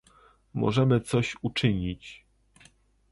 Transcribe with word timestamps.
Możemy 0.53 1.01
coś 1.01 1.37
uczynić 1.41 2.25